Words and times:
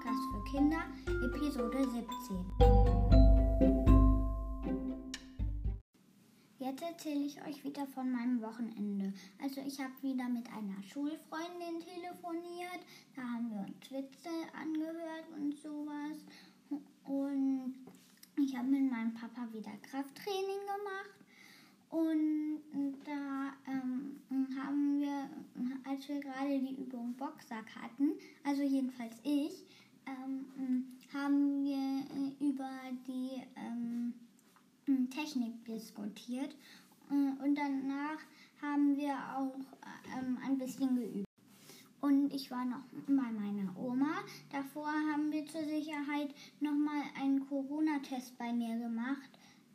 Podcast 0.00 0.22
für 0.32 0.44
Kinder, 0.44 0.82
Episode 1.06 1.78
17. 1.78 2.04
Jetzt 6.58 6.82
erzähle 6.82 7.26
ich 7.26 7.42
euch 7.46 7.62
wieder 7.64 7.86
von 7.86 8.10
meinem 8.10 8.40
Wochenende. 8.40 9.12
Also 9.42 9.60
ich 9.60 9.78
habe 9.78 9.92
wieder 10.00 10.28
mit 10.28 10.46
einer 10.52 10.82
Schulfreundin 10.82 11.80
telefoniert, 11.80 12.80
da 13.14 13.22
haben 13.22 13.50
wir 13.50 13.60
uns 13.60 13.90
Witze 13.90 14.30
angehört 14.58 15.26
und 15.36 15.58
sowas. 15.58 16.24
Und 17.04 17.74
ich 18.38 18.56
habe 18.56 18.68
mit 18.68 18.90
meinem 18.90 19.12
Papa 19.12 19.48
wieder 19.52 19.72
Krafttraining 19.82 20.60
gemacht. 20.60 21.20
Und 21.90 22.60
da 23.04 23.52
ähm, 23.66 24.20
haben 24.56 25.00
wir, 25.00 25.28
als 25.84 26.08
wir 26.08 26.20
gerade 26.20 26.58
die 26.58 26.80
Übung 26.80 27.14
Boxsack 27.16 27.66
hatten, 27.74 28.12
also 28.44 28.62
jedenfalls 28.62 29.16
ich, 29.24 29.64
ähm, 30.58 30.86
haben 31.12 31.64
wir 31.64 31.76
äh, 31.76 32.48
über 32.48 32.70
die 33.06 33.42
ähm, 33.56 34.14
Technik 35.10 35.64
diskutiert. 35.64 36.54
Äh, 37.10 37.44
und 37.44 37.54
danach 37.54 38.18
haben 38.62 38.96
wir 38.96 39.14
auch 39.36 39.54
ähm, 40.18 40.38
ein 40.44 40.58
bisschen 40.58 40.96
geübt. 40.96 41.26
Und 42.00 42.32
ich 42.32 42.50
war 42.50 42.64
noch 42.64 42.82
bei 43.06 43.30
meiner 43.30 43.76
Oma. 43.78 44.24
Davor 44.50 44.86
haben 44.86 45.30
wir 45.30 45.44
zur 45.46 45.64
Sicherheit 45.64 46.34
nochmal 46.60 47.02
einen 47.20 47.46
Corona-Test 47.46 48.38
bei 48.38 48.52
mir 48.52 48.78
gemacht 48.78 49.30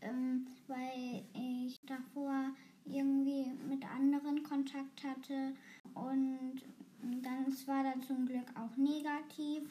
ähm, 0.06 0.46
weil 0.68 1.24
ich 1.34 1.80
davor 1.86 2.52
irgendwie 2.86 3.52
mit 3.68 3.84
anderen 3.86 4.44
Kontakt 4.44 5.04
hatte 5.04 5.54
und 5.94 6.62
dann 7.22 7.46
war 7.68 7.84
dann 7.84 8.02
zum 8.04 8.26
Glück 8.26 8.46
auch 8.56 8.76
negativ 8.78 9.64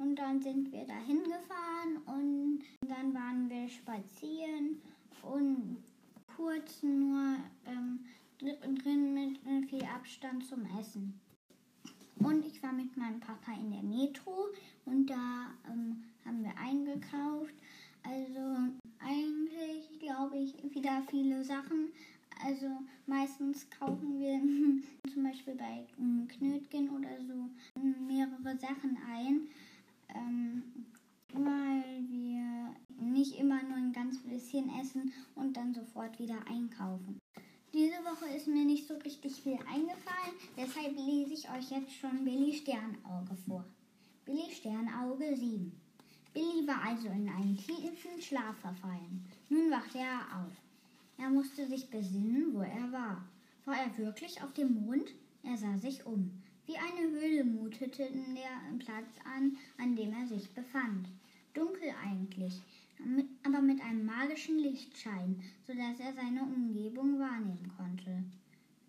und 0.00 0.16
dann 0.16 0.40
sind 0.40 0.72
wir 0.72 0.84
dahin 0.86 1.22
gefahren 1.24 1.98
und 2.06 2.60
dann 2.88 3.12
waren 3.12 3.50
wir 3.50 3.68
spazieren 3.68 4.80
und 5.22 5.76
kurz 6.34 6.82
nur 6.82 7.36
ähm, 7.66 8.00
drin 8.38 9.14
mit 9.14 9.68
viel 9.68 9.84
Abstand 9.84 10.46
zum 10.46 10.64
Essen. 10.78 11.20
Und 12.18 12.44
ich 12.46 12.62
war 12.62 12.72
mit 12.72 12.96
meinem 12.96 13.20
Papa 13.20 13.52
in 13.52 13.70
der 13.70 13.82
Metro 13.82 14.48
und 14.86 15.06
da 15.06 15.50
ähm, 15.70 16.02
haben 16.24 16.42
wir 16.42 16.56
eingekauft. 16.56 17.54
Also 18.02 18.72
eigentlich 18.98 20.00
glaube 20.00 20.38
ich 20.38 20.74
wieder 20.74 21.02
viele 21.10 21.44
Sachen. 21.44 21.92
Also 22.42 22.66
meistens 23.06 23.68
kaufen 23.78 24.18
wir 24.18 24.40
zum 25.12 25.24
Beispiel 25.24 25.54
bei 25.54 25.86
Knötchen 26.28 26.88
oder 26.90 27.20
so 27.20 27.50
mehrere 28.06 28.56
Sachen 28.56 28.96
ein, 29.10 29.48
ähm, 30.20 30.62
weil 31.32 32.04
wir 32.08 32.74
nicht 32.98 33.38
immer 33.38 33.62
nur 33.62 33.76
ein 33.76 33.92
ganz 33.92 34.18
bisschen 34.22 34.70
essen 34.80 35.12
und 35.34 35.56
dann 35.56 35.74
sofort 35.74 36.18
wieder 36.18 36.38
einkaufen. 36.46 37.18
Diese 37.72 38.04
Woche 38.04 38.28
ist 38.36 38.48
mir 38.48 38.64
nicht 38.64 38.88
so 38.88 38.94
richtig 38.94 39.40
viel 39.40 39.58
eingefallen, 39.72 40.34
deshalb 40.56 40.96
lese 40.96 41.34
ich 41.34 41.48
euch 41.50 41.70
jetzt 41.70 41.94
schon 41.94 42.24
Billy 42.24 42.52
Sternauge 42.52 43.36
vor. 43.46 43.64
Billy 44.24 44.50
Sternauge 44.50 45.36
7. 45.36 45.72
Billy 46.32 46.66
war 46.66 46.82
also 46.84 47.08
in 47.08 47.28
einen 47.28 47.56
tiefen 47.56 48.20
Schlaf 48.20 48.56
verfallen. 48.58 49.24
Nun 49.48 49.70
wachte 49.70 49.98
er 49.98 50.42
auf. 50.42 50.52
Er 51.18 51.30
musste 51.30 51.66
sich 51.66 51.90
besinnen, 51.90 52.54
wo 52.54 52.60
er 52.60 52.92
war. 52.92 53.24
War 53.64 53.76
er 53.76 53.98
wirklich 53.98 54.42
auf 54.42 54.52
dem 54.52 54.74
Mond? 54.74 55.06
Er 55.42 55.56
sah 55.56 55.76
sich 55.76 56.04
um. 56.06 56.30
Wie 56.70 56.76
eine 56.76 57.10
Höhle 57.10 57.42
mutete 57.42 58.08
der 58.12 58.78
Platz 58.78 59.18
an, 59.24 59.56
an 59.76 59.96
dem 59.96 60.12
er 60.12 60.28
sich 60.28 60.48
befand. 60.50 61.08
Dunkel 61.52 61.92
eigentlich, 62.00 62.62
aber 63.42 63.60
mit 63.60 63.80
einem 63.80 64.06
magischen 64.06 64.56
Lichtschein, 64.56 65.42
so 65.66 65.72
dass 65.74 65.98
er 65.98 66.12
seine 66.12 66.44
Umgebung 66.44 67.18
wahrnehmen 67.18 67.72
konnte. 67.76 68.22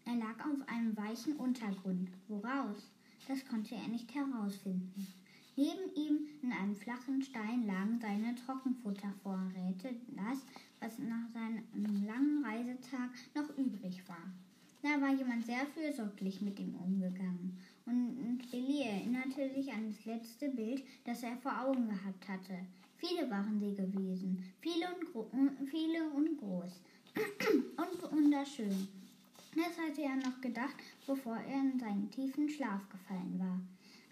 Er 0.06 0.16
lag 0.16 0.46
auf 0.46 0.68
einem 0.68 0.96
weichen 0.96 1.38
Untergrund. 1.38 2.12
Woraus? 2.28 2.92
Das 3.28 3.44
konnte 3.48 3.74
er 3.74 3.88
nicht 3.88 4.14
herausfinden. 4.14 5.08
Neben 5.56 5.96
ihm 5.96 6.28
in 6.44 6.52
einem 6.52 6.76
flachen 6.76 7.24
Stein 7.24 7.66
lagen 7.66 8.00
seine 8.00 8.36
Trockenfuttervorräte, 8.36 9.96
das, 10.10 10.46
was 10.82 11.00
nach 11.00 11.28
seinem 11.34 12.06
langen 12.06 12.46
Reisetag 12.46 13.10
noch 13.34 13.50
übrig 13.58 14.08
war. 14.08 14.32
Da 14.84 15.00
war 15.00 15.14
jemand 15.14 15.46
sehr 15.46 15.64
fürsorglich 15.68 16.42
mit 16.42 16.60
ihm 16.60 16.76
umgegangen. 16.76 17.56
Und 17.86 18.40
Billy 18.52 18.84
erinnerte 18.84 19.50
sich 19.54 19.72
an 19.72 19.88
das 19.88 20.06
letzte 20.06 20.50
Bild, 20.50 20.84
das 21.06 21.24
er 21.24 21.38
vor 21.38 21.60
Augen 21.62 21.88
gehabt 21.90 22.28
hatte. 22.28 22.60
Viele 22.98 23.30
waren 23.30 23.60
sie 23.60 23.74
gewesen, 23.74 24.44
viele 24.62 24.88
und, 25.32 25.68
viele 25.68 26.10
und 26.12 26.38
groß 26.38 26.80
und 27.78 28.12
wunderschön. 28.12 28.88
Das 29.56 29.78
hatte 29.78 30.02
er 30.04 30.16
noch 30.16 30.40
gedacht, 30.40 30.76
bevor 31.06 31.36
er 31.36 31.60
in 31.60 31.80
seinen 31.80 32.10
tiefen 32.12 32.48
Schlaf 32.48 32.88
gefallen 32.90 33.40
war 33.40 33.60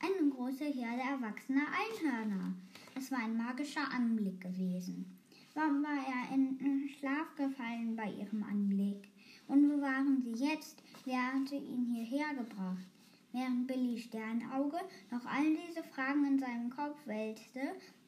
eine 0.02 0.30
große 0.30 0.66
Herde 0.66 1.02
erwachsener 1.02 1.68
Einhörner. 1.68 2.54
Es 2.96 3.12
war 3.12 3.20
ein 3.20 3.38
magischer 3.38 3.92
Anblick 3.92 4.40
gewesen. 4.42 5.06
Warum 5.54 5.84
war 5.84 5.98
er 5.98 6.34
in 6.36 6.90
Schlaf 6.98 7.36
gefallen 7.36 7.96
bei 7.96 8.12
ihrem 8.12 8.44
Anblick? 8.44 9.10
Und 9.48 9.70
wo 9.70 9.82
waren 9.82 10.22
sie 10.22 10.46
jetzt? 10.46 10.82
Wer 11.06 11.34
hatte 11.34 11.56
ihn 11.56 11.86
hierher 11.94 12.34
gebracht? 12.36 12.86
Während 13.32 13.68
Billy 13.68 14.00
Sternauge 14.00 14.80
noch 15.12 15.26
all 15.26 15.56
diese 15.68 15.84
Fragen 15.84 16.26
in 16.26 16.40
seinem 16.40 16.70
Kopf 16.72 16.98
wälzte, 17.06 17.62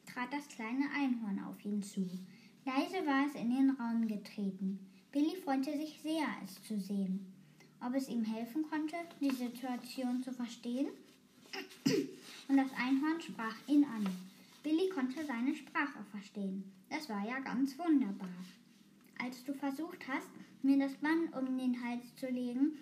trat 0.06 0.32
das 0.32 0.48
kleine 0.48 0.90
Einhorn 0.94 1.40
auf 1.44 1.64
ihn 1.64 1.82
zu. 1.82 2.08
Leise 2.64 3.06
war 3.06 3.26
es 3.26 3.34
in 3.34 3.50
den 3.50 3.70
Raum 3.70 4.08
getreten. 4.08 4.78
Billy 5.12 5.36
freute 5.36 5.76
sich 5.76 6.00
sehr, 6.02 6.26
es 6.44 6.62
zu 6.64 6.80
sehen. 6.80 7.32
Ob 7.80 7.94
es 7.94 8.08
ihm 8.08 8.24
helfen 8.24 8.64
konnte, 8.68 8.96
die 9.20 9.30
Situation 9.30 10.22
zu 10.22 10.32
verstehen? 10.32 10.88
Und 12.48 12.56
das 12.56 12.72
Einhorn 12.72 13.20
sprach 13.20 13.56
ihn 13.66 13.84
an. 13.84 14.06
Billy 14.62 14.88
konnte 14.88 15.24
seine 15.24 15.54
Sprache 15.54 16.04
verstehen. 16.10 16.64
Das 16.88 17.08
war 17.08 17.26
ja 17.26 17.38
ganz 17.40 17.78
wunderbar. 17.78 18.28
Als 19.18 19.44
du 19.44 19.54
versucht 19.54 20.06
hast, 20.08 20.28
mir 20.62 20.78
das 20.78 20.94
Band 20.94 21.34
um 21.34 21.58
den 21.58 21.82
Hals 21.84 22.14
zu 22.16 22.26
legen, 22.26 22.78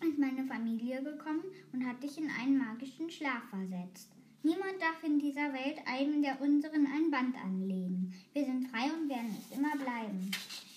ist 0.00 0.18
meine 0.18 0.44
Familie 0.44 1.02
gekommen 1.02 1.42
und 1.72 1.86
hat 1.86 2.02
dich 2.02 2.18
in 2.18 2.30
einen 2.30 2.58
magischen 2.58 3.10
Schlaf 3.10 3.42
versetzt. 3.50 4.10
Niemand 4.42 4.80
darf 4.80 5.02
in 5.02 5.18
dieser 5.18 5.52
Welt 5.52 5.78
einem 5.86 6.22
der 6.22 6.40
unseren 6.40 6.86
ein 6.86 7.10
Band 7.10 7.36
anlegen. 7.36 8.14
Wir 8.32 8.44
sind 8.44 8.68
frei 8.68 8.84
und 8.92 9.08
werden 9.08 9.36
es 9.36 9.56
immer 9.56 9.76
bleiben. 9.76 10.30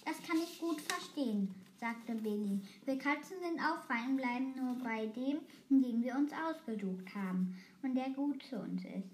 Das 0.03 0.21
kann 0.27 0.37
ich 0.37 0.59
gut 0.59 0.81
verstehen, 0.81 1.53
sagte 1.79 2.15
Billy. 2.15 2.59
Wir 2.85 2.97
Katzen 2.97 3.37
sind 3.39 3.59
auch 3.59 3.83
frei 3.85 4.03
und 4.09 4.17
bleiben 4.17 4.53
nur 4.57 4.75
bei 4.83 5.05
dem, 5.05 5.39
den 5.69 6.03
wir 6.03 6.15
uns 6.15 6.31
ausgesucht 6.33 7.13
haben 7.13 7.55
und 7.83 7.95
der 7.95 8.09
gut 8.09 8.41
zu 8.43 8.57
uns 8.57 8.83
ist. 8.83 9.09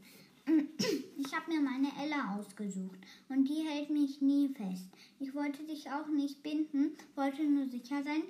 Mir 1.48 1.62
meine 1.62 1.90
Ella 2.04 2.36
ausgesucht 2.36 3.00
und 3.30 3.46
die 3.46 3.64
hält 3.66 3.90
mich 3.90 4.22
nie 4.22 4.50
fest. 4.50 4.90
Ich 5.18 5.34
wollte 5.34 5.64
dich 5.64 5.90
auch 5.90 6.08
nicht 6.08 6.44
binden, 6.44 6.92
wollte 7.16 7.42
nur 7.44 7.68
sicher 7.68 8.04
sein, 8.04 8.24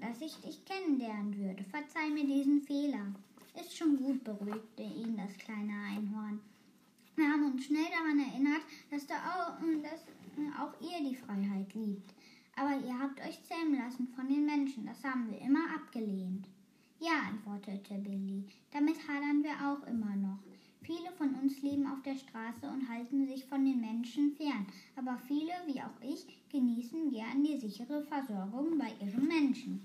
dass 0.00 0.20
ich 0.20 0.34
dich 0.38 0.64
kennenlernen 0.64 1.38
würde. 1.38 1.62
Verzeih 1.64 2.10
mir 2.10 2.26
diesen 2.26 2.60
Fehler. 2.62 3.14
Ist 3.60 3.76
schon 3.76 3.96
gut, 3.96 4.24
beruhigte 4.24 4.82
ihn 4.82 5.16
das 5.16 5.38
kleine 5.38 5.72
Einhorn. 5.72 6.40
Wir 7.14 7.28
haben 7.28 7.52
uns 7.52 7.64
schnell 7.64 7.86
daran 7.96 8.18
erinnert, 8.18 8.62
dass, 8.90 9.06
da 9.06 9.14
auch, 9.14 9.60
dass 9.82 10.02
auch 10.60 10.74
ihr 10.80 11.08
die 11.08 11.16
Freiheit 11.16 11.72
liebt. 11.74 12.12
Aber 12.56 12.76
ihr 12.84 12.98
habt 12.98 13.20
euch 13.20 13.40
zähmen 13.44 13.78
lassen 13.78 14.08
von 14.16 14.28
den 14.28 14.46
Menschen, 14.46 14.84
das 14.84 15.02
haben 15.04 15.30
wir 15.30 15.40
immer 15.40 15.74
abgelehnt. 15.76 16.48
Ja, 17.00 17.28
antwortete 17.28 17.94
Billy, 17.94 18.44
damit 18.72 18.96
hadern 19.08 19.42
wir 19.42 19.52
auch 19.52 19.86
immer 19.86 20.14
noch. 20.16 20.27
Viele 20.88 21.12
von 21.18 21.34
uns 21.34 21.60
leben 21.60 21.86
auf 21.86 22.00
der 22.00 22.16
Straße 22.16 22.66
und 22.66 22.88
halten 22.88 23.26
sich 23.26 23.44
von 23.44 23.62
den 23.62 23.78
Menschen 23.78 24.32
fern, 24.32 24.66
aber 24.96 25.18
viele, 25.28 25.52
wie 25.66 25.82
auch 25.82 26.00
ich, 26.00 26.24
genießen 26.50 27.10
gern 27.10 27.44
die 27.44 27.58
sichere 27.58 28.02
Versorgung 28.04 28.78
bei 28.78 28.90
ihren 29.04 29.28
Menschen. 29.28 29.84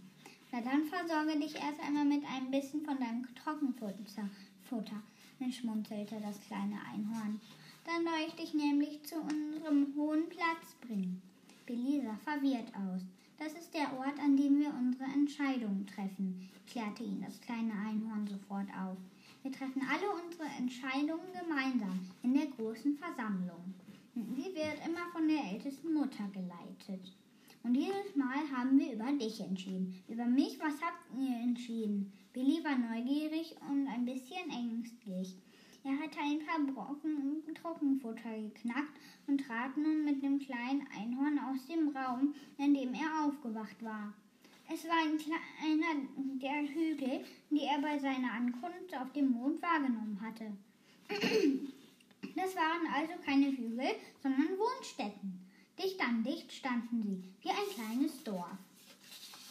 Na 0.49 0.61
dann 0.61 0.85
versorge 0.85 1.37
dich 1.37 1.55
erst 1.55 1.81
einmal 1.81 2.05
mit 2.05 2.23
einem 2.23 2.51
bisschen 2.51 2.85
von 2.85 2.97
deinem 2.97 3.27
Trockenfutter, 3.35 4.29
Futter, 4.63 5.03
schmunzelte 5.51 6.21
das 6.21 6.39
kleine 6.47 6.79
Einhorn. 6.89 7.41
Dann 7.83 8.05
soll 8.05 8.25
ich 8.25 8.35
dich 8.35 8.53
nämlich 8.53 9.03
zu 9.03 9.15
unserem 9.15 9.93
hohen 9.97 10.29
Platz 10.29 10.73
bringen. 10.79 11.21
Billy 11.65 12.01
sah 12.01 12.15
verwirrt 12.15 12.73
aus. 12.75 13.01
Das 13.37 13.51
ist 13.51 13.73
der 13.73 13.91
Ort, 13.99 14.17
an 14.23 14.37
dem 14.37 14.57
wir 14.57 14.73
unsere 14.73 15.03
Entscheidungen 15.03 15.85
treffen, 15.85 16.49
klärte 16.65 17.03
ihn 17.03 17.21
das 17.21 17.41
kleine 17.41 17.73
Einhorn 17.73 18.25
sofort 18.25 18.69
auf. 18.69 18.97
Wir 19.43 19.51
treffen 19.51 19.81
alle 19.81 20.09
unsere 20.23 20.45
Entscheidungen 20.57 21.27
gemeinsam 21.37 21.99
in 22.21 22.33
der 22.33 22.45
großen 22.45 22.95
Versammlung. 22.95 23.73
Sie 24.15 24.55
wird 24.55 24.87
immer 24.87 25.11
von 25.11 25.27
der 25.27 25.51
ältesten 25.51 25.93
Mutter 25.93 26.29
geleitet. 26.31 27.13
Und 27.61 27.73
dieses 27.73 28.15
Mal 28.15 28.39
haben 28.55 28.79
wir 28.79 28.93
über 28.93 29.11
dich 29.11 29.41
entschieden. 29.41 30.01
Über 30.07 30.25
mich, 30.25 30.57
was 30.59 30.81
habt 30.81 31.19
ihr 31.19 31.35
entschieden? 31.43 32.13
Billy 32.31 32.63
war 32.63 32.77
neugierig 32.77 33.53
und 33.69 33.85
ein 33.87 34.05
bisschen 34.05 34.49
ängstlich. 34.49 35.35
Er 35.83 35.99
hatte 35.99 36.19
ein 36.21 36.39
paar 36.45 36.59
Brocken 36.73 37.43
Trockenfutter 37.53 38.39
geknackt 38.39 38.97
und 39.27 39.39
trat 39.39 39.75
nun 39.75 40.05
mit 40.05 40.23
dem 40.23 40.39
kleinen 40.39 40.87
Einhorn 40.97 41.37
aus 41.39 41.65
dem 41.67 41.89
Raum, 41.89 42.33
in 42.57 42.73
dem 42.73 42.93
er 42.93 43.25
aufgewacht 43.25 43.83
war. 43.83 44.13
Es 44.71 44.85
war 44.85 44.97
ein 45.03 45.17
kleiner 45.17 46.07
der 46.41 46.67
Hügel, 46.67 47.25
die 47.49 47.61
er 47.61 47.79
bei 47.81 47.99
seiner 47.99 48.31
Ankunft 48.31 48.95
auf 48.95 49.11
dem 49.13 49.31
Mond 49.31 49.61
wahrgenommen 49.61 50.19
hatte. 50.21 50.51
Das 52.35 52.55
waren 52.55 52.87
also 52.91 53.13
keine 53.23 53.51
Hügel, 53.51 53.95
sondern 54.21 54.57
Wohnstätten. 54.57 55.39
Dicht 55.77 55.99
an 56.01 56.23
dicht 56.23 56.51
standen 56.51 57.03
sie, 57.03 57.23
wie 57.41 57.49
ein 57.49 57.69
kleines 57.75 58.23
Dorf. 58.23 58.57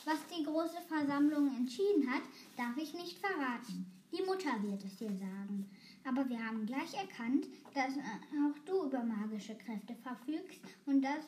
Was 0.04 0.18
die 0.26 0.42
große 0.42 0.80
Versammlung 0.88 1.54
entschieden 1.54 2.10
hat, 2.10 2.22
darf 2.56 2.76
ich 2.76 2.92
nicht 2.94 3.18
verraten. 3.18 3.86
Die 4.10 4.22
Mutter 4.22 4.62
wird 4.62 4.82
es 4.84 4.96
dir 4.96 5.12
sagen. 5.12 5.70
Aber 6.04 6.28
wir 6.28 6.44
haben 6.44 6.66
gleich 6.66 6.94
erkannt, 6.94 7.46
dass 7.74 7.92
auch 7.92 8.58
du 8.64 8.86
über 8.86 9.04
magische 9.04 9.54
Kräfte 9.54 9.94
verfügst 10.02 10.60
und 10.86 11.02
das, 11.02 11.24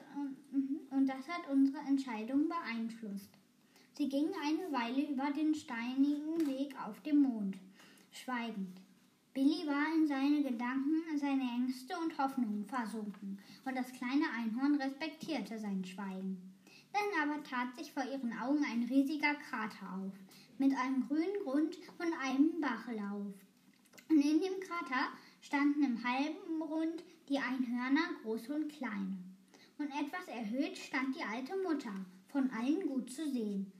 und 0.90 1.06
das 1.06 1.28
hat 1.28 1.48
unsere 1.50 1.78
Entscheidung 1.86 2.48
beeinflusst. 2.48 3.30
Sie 3.96 4.08
gingen 4.08 4.34
eine 4.42 4.72
Weile 4.72 5.08
über 5.08 5.30
den 5.30 5.54
steinigen 5.54 6.44
Weg 6.48 6.74
auf 6.84 7.00
dem 7.02 7.22
Mond, 7.22 7.56
schweigend. 8.10 8.80
Billy 9.32 9.64
war 9.68 9.86
in 9.94 10.08
seine 10.08 10.42
Gedanken, 10.42 11.16
seine 11.16 11.42
Ängste 11.42 11.96
und 12.00 12.18
Hoffnungen 12.18 12.64
versunken, 12.66 13.38
und 13.64 13.76
das 13.76 13.92
kleine 13.92 14.24
Einhorn 14.36 14.74
respektierte 14.80 15.60
sein 15.60 15.84
Schweigen. 15.84 16.54
Dann 16.92 17.22
aber 17.22 17.40
tat 17.44 17.76
sich 17.76 17.92
vor 17.92 18.02
ihren 18.02 18.36
Augen 18.36 18.64
ein 18.64 18.82
riesiger 18.82 19.34
Krater 19.48 19.86
auf, 20.02 20.12
mit 20.58 20.76
einem 20.76 21.06
grünen 21.06 21.44
Grund 21.44 21.76
und 21.98 22.12
einem 22.20 22.60
Bachlauf. 22.60 23.32
Und 24.08 24.16
in 24.16 24.40
dem 24.40 24.58
Krater 24.58 25.06
standen 25.40 25.84
im 25.84 26.02
halben 26.02 26.60
Rund 26.62 27.04
die 27.28 27.38
Einhörner, 27.38 28.10
große 28.24 28.52
und 28.52 28.72
kleine. 28.72 29.18
Und 29.78 29.86
etwas 29.86 30.26
erhöht 30.26 30.78
stand 30.78 31.14
die 31.14 31.22
alte 31.22 31.52
Mutter, 31.62 31.94
von 32.26 32.50
allen 32.50 32.88
gut 32.88 33.08
zu 33.08 33.30
sehen. 33.30 33.70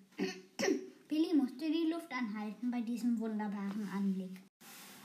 Billy 1.09 1.35
musste 1.35 1.71
die 1.71 1.91
Luft 1.91 2.13
anhalten 2.13 2.71
bei 2.71 2.81
diesem 2.81 3.19
wunderbaren 3.19 3.89
Anblick. 3.95 4.41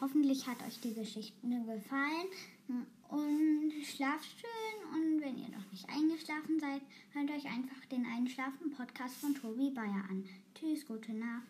Hoffentlich 0.02 0.48
hat 0.48 0.62
euch 0.66 0.80
die 0.80 0.94
Geschichte 0.94 1.36
gefallen 1.42 2.28
und 3.10 3.74
schlaft 3.84 4.30
schön 4.40 4.94
und 4.94 5.22
wenn 5.22 5.38
ihr 5.38 5.50
noch 5.50 5.72
nicht 5.72 5.88
eingeschlafen 5.90 6.60
seid, 6.60 6.82
hört 7.12 7.30
euch 7.32 7.46
einfach 7.46 7.86
den 7.92 8.06
Einschlafen-Podcast 8.06 9.16
von 9.16 9.36
Tobi 9.36 9.72
Bayer 9.72 10.06
an. 10.10 10.24
Tschüss, 10.56 10.86
gute 10.86 11.14
Nacht. 11.14 11.48